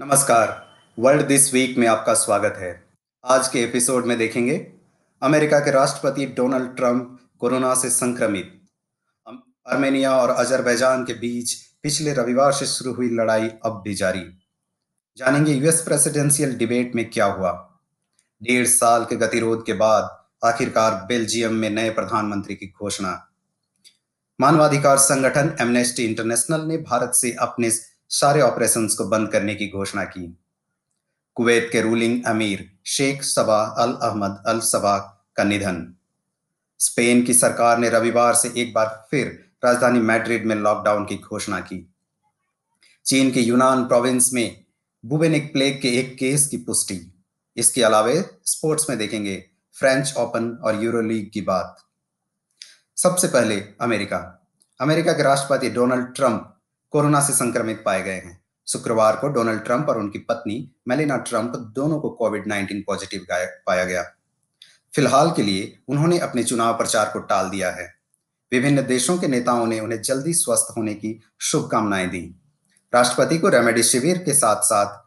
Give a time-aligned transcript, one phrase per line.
[0.00, 2.84] नमस्कार। World this week में आपका स्वागत है।
[3.24, 4.72] आज के एपिसोड में देखेंगे
[5.22, 8.60] अमेरिका के राष्ट्रपति डोनाल्ड ट्रंप कोरोना से संक्रमित।
[9.68, 14.22] आर्मेनिया और अजरबैजान के बीच पिछले रविवार से शुरू हुई लड़ाई अब भी जारी।
[15.16, 17.80] जानेंगे यूएस प्रेसिडेंशियल डिबेट में क्या हुआ।
[18.42, 23.28] डेढ़ साल के गतिरोध के बाद आखिरकार बेल्जियम में नए प्रधानमंत्री की घोषणा।
[24.40, 27.70] मानवाधिकार संगठन एमनेस्टी इंटरनेशनल ने भारत से अपने
[28.10, 30.38] सारे ऑपरेशंस को बंद करने की घोषणा की।
[31.34, 34.98] कुवैत के रूलिंग अमीर शेख सबा अल अहमद अल सबा
[35.36, 35.94] का निधन।
[36.78, 41.60] स्पेन की सरकार ने रविवार से एक बार फिर राजधानी मैड्रिड में लॉकडाउन की घोषणा
[41.60, 41.94] की।
[43.06, 44.64] चीन के यूनान प्रोविंस में
[45.04, 47.12] बुबेनिक प्लेग के एक केस की पुष्टि।
[47.56, 49.44] इसके अलावे स्पोर्ट्स में देखेंगे
[49.78, 51.76] फ्रेंच ओपन और यूरो लीग की बात।
[52.96, 54.48] सबसे पहले अमेरिका।
[54.80, 56.57] अमेरिका के राष्ट्रपति डोनाल्ड ट्रंप
[56.90, 61.52] कोरोना से संक्रमित पाए गए हैं। शुक्रवार को डोनाल्ड ट्रंप और उनकी पत्नी मेलिना ट्रंप
[61.74, 64.02] दोनों को कोविड 19 पॉजिटिव पाया गया।
[64.94, 67.94] फ़िलहाल के लिए उन्होंने अपने चुनाव प्रचार को टाल दिया है।
[68.52, 72.34] विभिन्न देशों के नेताओं ने उन्हें जल्दी स्वस्थ होने की शुभकामनाएँ दी।
[72.94, 74.98] राष्ट्रपति को रेमडेसिविर के साथ साथ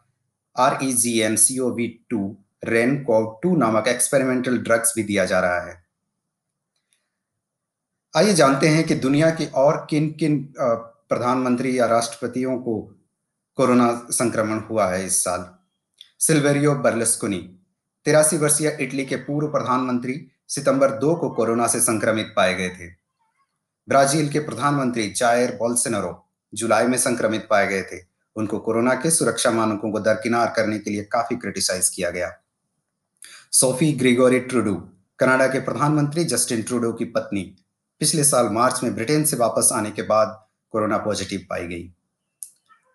[0.60, 5.04] R E G N C O V two, REGN COV two नामक एक्सपेरिमेंटल ड्रग्स भी
[5.04, 5.84] दिया जा रहा है।
[8.16, 10.54] आइए जानते हैं कि दुनिया की और किन किन
[11.12, 13.02] प्रधानमंत्री या राष्ट्रपतियों को
[13.56, 15.46] कोरोना संक्रमण हुआ है इस साल।
[16.20, 17.38] सिल्वेरियो बर्लस्कुनी,
[18.06, 20.16] तिरासी वर्षीय इटली के पूर्व प्रधानमंत्री
[20.48, 22.88] सितंबर दो को कोरोना से संक्रमित पाए गए थे।
[23.88, 26.14] ब्राज़ील के प्रधानमंत्री जायर बोल्सेनरो
[26.54, 28.00] जुलाई में संक्रमित पाए गए थे।
[28.36, 32.32] उनको कोरोना के सुरक्षा मानकों को दरकिनार करने के लिए काफ़ी क्रिटिसाइज किया गया।
[33.52, 34.76] सोफी ग्रिगोरी ट्रूडू,
[35.20, 37.42] कनाडा के प्रधानमंत्री जस्टिन ट्रूडो की पत्नी,
[38.00, 41.94] पिछले साल मार्च में ब्रिटेन से वापस आने के बाद कोरोना पॉजिटिव पाई गई।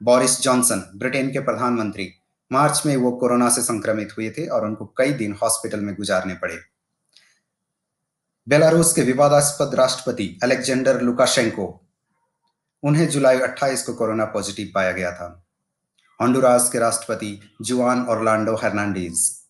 [0.03, 2.13] बोरिस जॉनसन, ब्रिटेन के प्रधानमंत्री,
[2.53, 6.35] मार्च में वो कोरोना से संक्रमित हुए थे और उनको कई दिन हॉस्पिटल में गुजारने
[6.35, 6.59] पड़े।
[8.49, 11.81] बेलारूस के विवादास्पद राष्ट्रपति अलेक्जेंडर लुकाशेंको,
[12.83, 15.47] उन्हें जुलाई 28 को कोरोना पॉजिटिव पाया गया था।
[16.21, 19.43] हॉन्डुरास के राष्ट्रपति जुआन ऑर्लांडो हर्नांडीज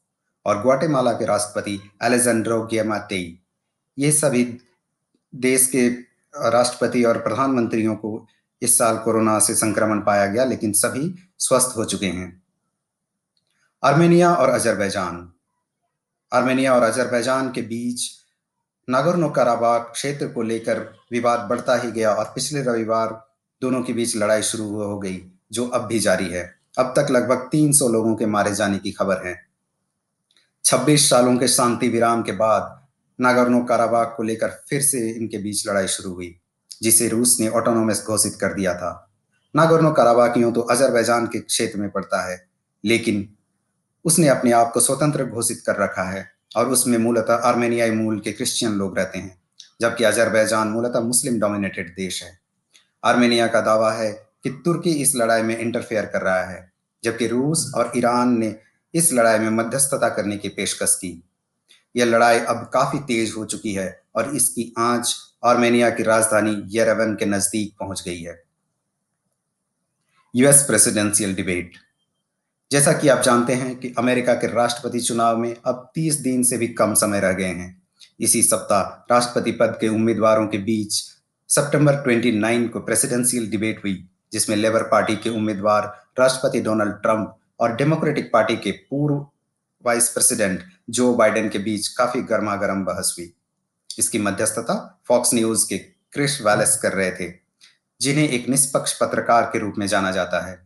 [0.46, 3.38] और ग्वाटेमाला के राष्ट्रपति एलेजेंड्रो गेमाटे
[3.98, 4.58] ये सभी
[5.34, 5.90] देश के
[6.36, 8.26] राष्ट्रपति और प्रधानमंत्रियों को
[8.62, 12.42] इस साल कोरोना से संक्रमण पाया गया, लेकिन सभी स्वस्थ हो चुके हैं।
[13.84, 15.32] आर्मेनिया और अजरबैजान।
[16.32, 18.10] आर्मेनिया और अजरबैजान के बीच
[18.90, 20.78] नागोर्नो काराबाग क्षेत्र को लेकर
[21.12, 23.26] विवाद बढ़ता ही गया और पिछले रविवार
[23.62, 27.48] दोनों के बीच लड़ाई शुरू हो गई, जो अब भी जारी है। अब तक लगभग
[27.52, 29.46] 300 लोगों के मारे जाने की खबर है।
[30.64, 32.85] 26 सालों के शांति विराम के बाद
[33.18, 36.34] नागरनो काराबाग को लेकर फिर से इनके बीच लड़ाई शुरू हुई,
[36.82, 38.92] जिसे रूस ने ऑटोनोमस घोषित कर दिया था।
[39.54, 42.44] नागरनो काराबाग यूँ तो अजरबैजान के क्षेत्र में पड़ता है,
[42.84, 43.28] लेकिन
[44.04, 48.32] उसने अपने आप को स्वतंत्र घोषित कर रखा है और उसमें मूलतः आर्मेनियाई मूल के
[48.32, 49.36] क्रिश्चियन लोग रहते हैं,
[49.80, 52.38] जबकि अजरबैजान मूलतः मुस्लिम डोमिनेटेड देश है।
[53.02, 56.72] आर्मेनिया का दावा है कि तुर्की इस लड़ाई में इंटरफेयर कर रहा है,
[57.04, 58.54] जबकि रूस और ईरान ने
[58.94, 61.22] इस लड़ाई में मध्यस्थता करने की पेशकश की।
[61.96, 67.14] यह लड़ाई अब काफ़ी तेज हो चुकी है और इसकी आँच आर्मेनिया की राजधानी येरेवन
[67.14, 68.42] के नज़दीक पहुँच गई है।
[70.34, 71.76] यूएस प्रेसिडेंशियल डिबेट
[72.70, 76.58] जैसा कि आप जानते हैं कि अमेरिका के राष्ट्रपति चुनाव में अब 30 दिन से
[76.58, 77.82] भी कम समय रह गए हैं।
[78.20, 78.82] इसी सप्ताह
[79.14, 80.92] राष्ट्रपति पद के उम्मीदवारों के बीच
[81.48, 85.82] सितंबर 29 को प्रेसिडेंशियल डिबेट हुई, जिसमें लेबर पार्टी के उम्मीदवार
[86.20, 89.26] राष्ट्रपति डोनाल्ड ट्रंप और डेमोक्रेटिक पार्टी के पूर्व
[89.84, 93.32] वाइस प्रेसिडेंट जो बाइडेन के बीच काफ़ी गर्मा गर्म बहस हुई।
[93.98, 94.74] इसकी मध्यस्थता
[95.08, 97.32] फॉक्स न्यूज़ के क्रिस वैलेस कर रहे थे,
[98.00, 100.58] जिन्हें एक निष्पक्ष पत्रकार के रूप में जाना जाता है।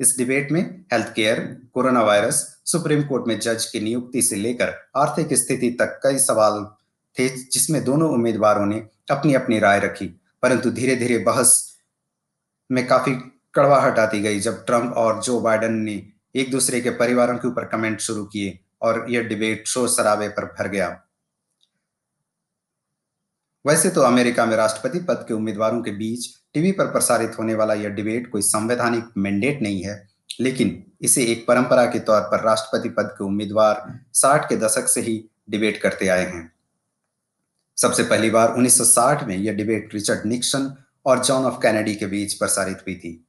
[0.00, 0.60] इस डिबेट में
[0.92, 1.40] health care
[1.74, 6.64] corona virus, Supreme Court में जज की नियुक्ति से लेकर आर्थिक स्थिति तक कई सवाल
[7.16, 10.06] थे, जिसमें दोनों उम्मीदवारों ने अपनी अपनी राय रखी,
[10.42, 11.78] परंतु धीरे धीरे बहस
[12.70, 13.14] में काफ़ी
[13.54, 16.02] कड़वाहट आती गई, जब ट्रंप और जो बाइडन ने
[16.36, 20.44] एक दूसरे के परिवारों के ऊपर कमेंट शुरू किए और यह डिबेट शोर शराबे पर
[20.44, 21.02] भर गया।
[23.66, 27.74] वैसे तो अमेरिका में राष्ट्रपति पद के उम्मीदवारों के बीच टीवी पर प्रसारित होने वाला
[27.74, 30.08] यह डिबेट कोई संवैधानिक मैंडेट नहीं है,
[30.40, 35.00] लेकिन इसे एक परंपरा के तौर पर राष्ट्रपति पद के उम्मीदवार साठ के दशक से
[35.00, 36.52] ही डिबेट करते आए हैं।
[37.76, 40.74] सबसे पहली बार 1960 में यह डिबेट रिचर्ड निक्सन
[41.06, 43.26] और जॉन ऑफ़ कैनेडी के बीच प्रसारित हुई थी।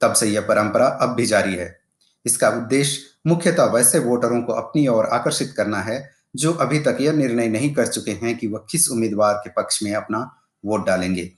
[0.00, 1.85] तब से यह परंपरा अब भी जारी है।
[2.26, 7.12] इसका उद्देश्य मुख्यतः वैसे वोटरों को अपनी ओर आकर्षित करना है, जो अभी तक यह
[7.12, 11.32] निर्णय नहीं कर चुके हैं कि वह किस उम्मीदवार के पक्ष में अपना वोट डालेंगे।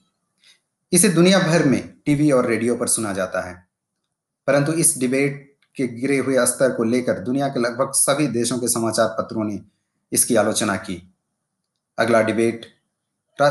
[0.93, 3.67] इसे दुनिया भर में टीवी और रेडियो पर सुना जाता है।
[4.47, 8.67] परंतु इस डिबेट के गिरे हुए स्तर को लेकर दुनिया के लगभग सभी देशों के
[8.67, 9.59] समाचार पत्रों ने
[10.13, 11.13] इसकी आलोचना की।
[11.99, 12.65] अगला डिबेट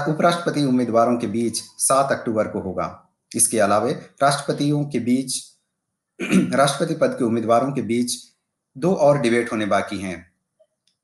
[0.08, 5.57] उपराष्ट्रपति उम्मीदवारों के बीच 7 अक्टूबर को होगा। इसके अलावे राष्ट्रपतियों के बीच
[6.52, 8.12] राष्ट्रपति पद के उम्मीदवारों के बीच
[8.78, 10.32] दो और डिबेट होने बाकी हैं।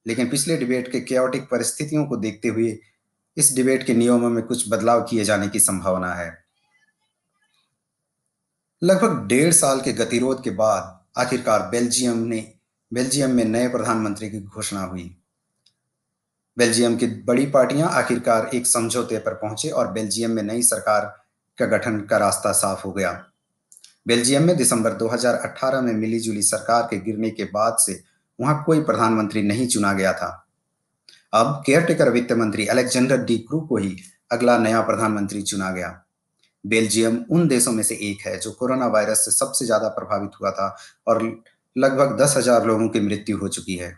[0.06, 2.78] लेकिन पिछले डिबेट के क्योटिक परिस्थितियों को देखते हुए
[3.37, 6.44] इस डिबेट के नियमों में कुछ बदलाव किए जाने की संभावना है।
[8.82, 12.55] लगभग डेढ़ साल के गतिरोध के बाद आखिरकार बेल्जियम ने,
[12.93, 15.17] बेल्जियम में नए प्रधानमंत्री की घोषणा हुई।
[16.58, 21.25] बेल्जियम की बड़ी पार्टियाँ आखिरकार एक समझौते पर पहुँचे और बेल्जियम में नई सरकार
[21.58, 23.31] का गठन का रास्ता साफ़ हो गया।
[24.06, 28.02] बेल्जियम में दिसंबर 2018 में मिलीजुली सरकार के गिरने के बाद से
[28.38, 30.28] वहाँ कोई प्रधानमंत्री नहीं चुना गया था।
[31.32, 33.96] अब केयरटेकर वित्त मंत्री अलेक्जेंडर डी क्रू को ही
[34.32, 35.88] अगला नया प्रधानमंत्री चुना गया।
[36.64, 40.50] बेल्जियम उन देशों में से एक है जो कोरोना वायरस से सबसे ज़्यादा प्रभावित हुआ
[40.50, 40.76] था
[41.06, 41.22] और
[41.76, 43.92] लगभग दस हज़ार लोगों की मृत्यु हो चुकी है।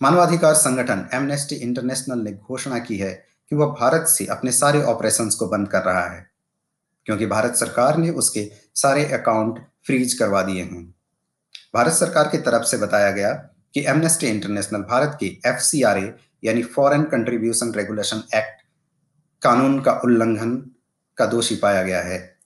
[0.00, 3.12] मानवाधिकार संगठन एमनेस्टी इंटरनेशनल ने घोषणा की है
[3.50, 6.26] कि वह भारत से अपने सारे ऑपरेशंस को बंद कर रहा है।
[7.06, 10.94] क्योंकि भारत सरकार ने उसके सारे अकाउंट फ्रीज करवा दिए हैं।
[11.74, 13.32] भारत सरकार की तरफ़ से बताया गया
[13.74, 15.76] कि एमनेस्टी इंटरनेशनल भारत के एफ़
[16.44, 18.62] यानी फॉरेन कंट्रीब्यूशन रेगुलेशन एक्ट
[19.42, 20.70] कानून का उल्लंघन
[21.16, 22.36] का दोषी पाया गया है।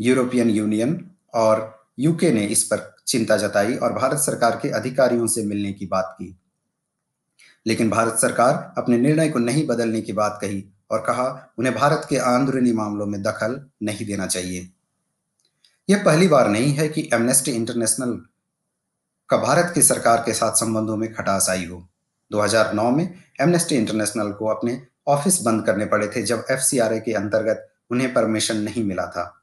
[0.00, 5.44] यूरोपियन यूनियन और यूके ने इस पर चिंता जताई और भारत सरकार के अधिकारियों से
[5.44, 6.38] मिलने की बात की।
[7.66, 12.06] लेकिन भारत सरकार अपने निर्णय को नहीं बदलने की बात कही। और कहा, उन्हें भारत
[12.10, 14.68] के अंदरूनी मामलों में दखल नहीं देना चाहिए।
[15.90, 18.22] यह पहली बार नहीं है कि एमनेस्टी इंटरनेशनल
[19.28, 21.88] का भारत की सरकार के साथ संबंधों में खटास आई हो।
[22.30, 27.68] 2009 में एमनेस्टी इंटरनेशनल को अपने ऑफ़िस बंद करने पड़े थे जब एफसीआरए के अंतर्गत
[27.90, 29.42] उन्हें परमिशन नहीं मिला था।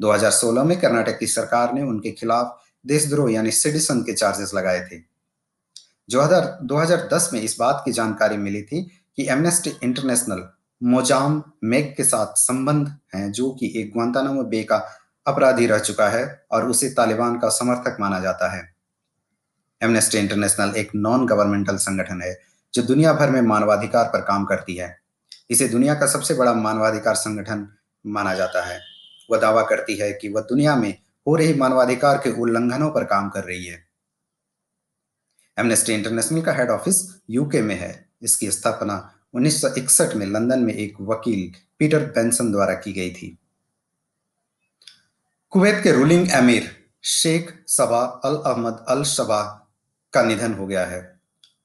[0.00, 5.00] 2016 में कर्नाटक की सरकार ने उनके खिलाफ देशद्रोह यानी सिटिसन के चार्जेस लगाए थे।
[6.10, 6.22] जो
[6.62, 8.82] 2010 में इस बात की जानकारी मिली थी
[9.16, 10.48] कि एमनेस्टी इंटरनेशनल
[10.82, 14.76] मोजाम मेग के साथ संबंध हैं, जो कि एक ग्वांतानामो बे का
[15.26, 18.74] अपराधी रह चुका है और उसे तालिबान का समर्थक माना जाता है।
[19.82, 22.40] एमनेस्टी इंटरनेशनल एक नॉन गवर्नमेंटल संगठन है,
[22.74, 24.98] जो दुनिया भर में मानवाधिकार पर काम करती है।
[25.50, 27.68] इसे दुनिया का सबसे बड़ा मानवाधिकार संगठन
[28.06, 28.80] माना जाता है।
[29.30, 33.28] वह दावा करती है कि वह दुनिया में हो रही मानवाधिकार के उल्लंघनों पर काम
[33.28, 33.88] कर रही है।
[35.58, 40.96] एमनेस्टी इंटरनेशनल का हेड ऑफ़िस यूके में है। इसकी स्थापना 1961 में लंदन में एक
[41.00, 43.38] वकील पीटर बेंसन द्वारा की गई थी।
[45.50, 49.42] कुवैत के रूलिंग अमीर शेख सबा अल अहमद अल शबा
[50.12, 51.20] का निधन हो गया है।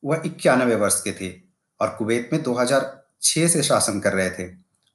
[0.05, 1.41] वह इक्यानवे वर्ष के थे
[1.81, 4.47] और कुवैत में 2006 से शासन कर रहे थे।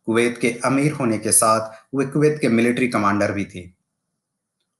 [0.06, 3.70] कुवैत के अमीर होने के साथ वे कुवैत के मिलिट्री कमांडर भी थे।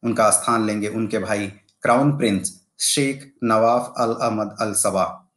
[0.02, 1.46] उनका स्थान लेंगे उनके भाई
[1.82, 5.28] crown prince Sheikh Nawaf Al Ahmad Al Sabah.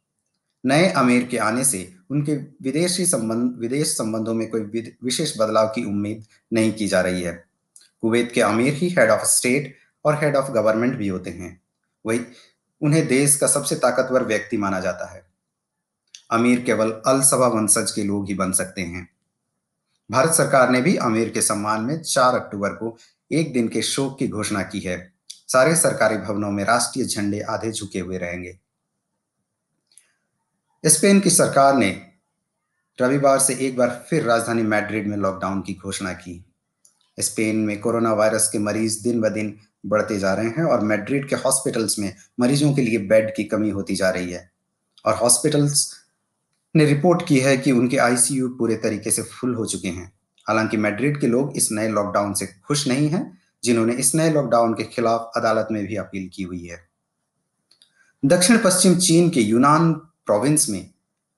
[0.66, 4.60] नए अमीर के आने से उनके विदेशी संबंध, विदेश संबंधों में कोई
[5.04, 7.44] विशेष बदलाव की उम्मीद नहीं की जा रही है।
[8.00, 11.60] कुवैत के अमीर ही हेड ऑफ़ स्टेट और हेड ऑफ़ गवर्नमेंट भी होते हैं।
[12.06, 12.20] वही,
[12.82, 15.26] उन्हें देश का सबसे ताकतवर व्यक्ति माना जाता है।
[16.30, 19.08] अमीर केवल अल सबा वंशज के लोग ही बन सकते हैं।
[20.10, 22.96] भारत सरकार ने भी अमीर के सम्मान में 4 अक्टूबर को
[23.32, 25.12] एक दिन के शोक की घोषणा की है।
[25.48, 28.58] सारे सरकारी भवनों में राष्ट्रीय झंडे आधे झुके हुए रहेंगे।
[30.86, 32.06] स्पेन की सरकार ने
[33.00, 36.44] रविवार से एक बार फिर राजधानी मैड्रिड में लॉकडाउन की घोषणा की।
[37.20, 41.28] स्पेन में कोरोना वायरस के मरीज़ दिन ब दिन बढ़ते जा रहे हैं और मैड्रिड
[41.28, 44.52] के हॉस्पिटल्स में मरीजों के लिए बेड की कमी होती जा रही है।
[45.06, 45.94] और हॉस्पिटल्स
[46.76, 50.12] ने रिपोर्ट की है कि उनके आईसीयू पूरे तरीके से फुल हो चुके हैं।
[50.48, 54.74] हालाँकि मैड्रिड के लोग इस नए लॉकडाउन से खुश नहीं हैं, जिन्होंने इस नए लॉकडाउन
[54.74, 56.88] के खिलाफ अदालत में भी अपील की हुई है।
[58.24, 60.90] दक्षिण पश्चिम चीन के यूनान प्रोविंस में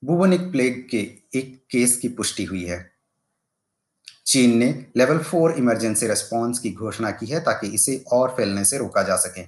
[0.04, 0.98] बुबनिक प्लेग के
[1.34, 2.90] एक केस की पुष्टि हुई है।
[4.26, 8.78] चीन ने लेवल फोर इमरजेंसी रेस्पॉन्स की घोषणा की है ताकि इसे और फैलने से
[8.78, 9.42] रोका जा सके।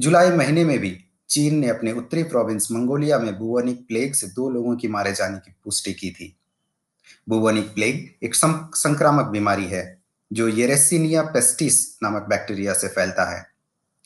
[0.00, 4.50] जुलाई महीने में भी चीन ने अपने उत्तरी प्रोविंस मंगोलिया में बुवनिक प्लेग से दो
[4.50, 6.36] लोगों की मारे जाने की पुष्टि की थी।
[7.28, 10.02] बुवनिक प्लेग एक संक्रामक बीमारी है,
[10.32, 13.46] जो येरेसिनिया पेस्टिस नामक बैक्टीरिया से फैलता है।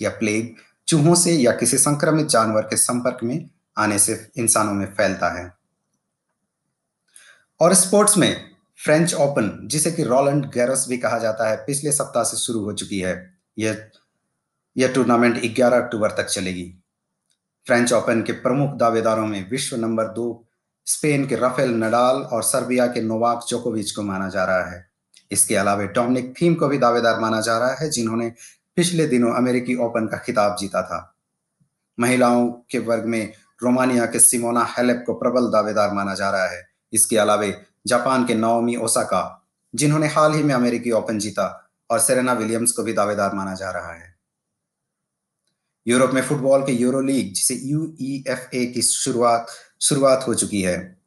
[0.02, 0.54] यह प्लेग
[0.88, 5.54] चूहों से या किसी संक्रमित जानवर के संपर्क में आने से इंसानों में फैलता है।
[7.60, 8.50] और स्पोर्ट्स में
[8.84, 12.72] फ्रेंच ओपन, जिसे कि रोलैंड गैरस भी कहा जाता है, पिछले सप्ताह से शुरू हो
[12.72, 13.90] चुकी है। यह
[14.76, 16.74] यह टूर्नामेंट 11 अक्टूबर तक चलेगी।
[17.66, 20.46] फ्रेंच ओपन के प्रमुख दावेदारों में विश्व नंबर दो,
[20.86, 24.90] स्पेन के राफेल नडाल और सर्बिया के नोवाक जोकोविच को माना जा रहा है।
[25.30, 28.32] इसके अलावा डोमिनिक थीम को भी दावेदार माना जा रहा है, जिन्होंने
[28.76, 31.14] पिछले दिनों अमेरिकी ओपन का खिताब जीता था।
[32.00, 36.68] महिलाओं के वर्ग में रोमानिया के सिमोना हेलेप को प्रबल दावेदार माना जा रहा है।
[36.92, 42.32] इसके अलावे जापान के नवमी ओसाका, जिन्होंने हाल ही में अमेरिकी ओपन जीता, और सेरेना
[42.32, 44.16] विलियम्स को भी दावेदार माना जा रहा है।
[45.86, 49.46] यूरोप में फुटबॉल के यूरो लीग, जिसे यूईएफए की शुरुआत
[49.80, 50.98] शुरुआत हो चुकी है,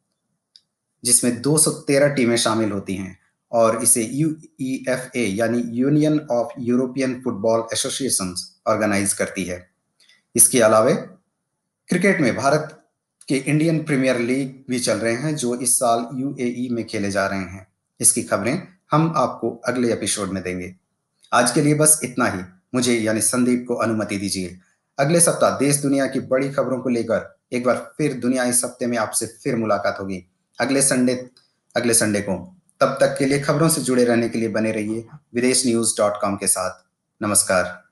[1.04, 3.18] जिसमें 213 टीमें शामिल होती हैं,
[3.52, 8.34] और इसे यूईएफए यानी union of European football association
[8.66, 9.70] organise करती है।
[10.36, 11.08] इसके अलावे
[11.88, 12.84] क्रिकेट में भारत
[13.28, 17.26] के इंडियन प्रीमियर लीग भी चल रहे हैं, जो इस साल यूएई में खेले जा
[17.26, 17.66] रहे हैं।
[18.00, 20.76] इसकी खबरें हम आपको अगले एपिसोड में देंगे।
[21.32, 22.40] आज के लिए बस इतना ही।
[22.74, 24.58] मुझे यानी संदीप को अनुमति दीजिए।
[24.98, 28.86] अगले सप्ताह देश दुनिया की बड़ी खबरों को लेकर एक बार फिर दुनिया इस हफ़्ते
[28.86, 30.24] में आपसे फिर मुलाकात होगी।
[30.60, 31.30] अगले संडे
[31.76, 35.06] अगले संडे को। तब तक के लिए खबरों से जुड़े रहने के लिए बने रहिए
[35.34, 36.84] विदेश न्यूज़ डॉट कॉम के साथ।
[37.22, 37.83] नमस्कार।